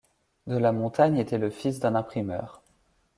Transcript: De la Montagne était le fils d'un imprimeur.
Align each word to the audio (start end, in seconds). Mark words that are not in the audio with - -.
De 0.47 0.57
la 0.57 0.71
Montagne 0.71 1.19
était 1.19 1.37
le 1.37 1.51
fils 1.51 1.79
d'un 1.79 1.93
imprimeur. 1.93 2.63